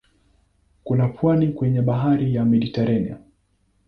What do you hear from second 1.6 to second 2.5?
bahari ya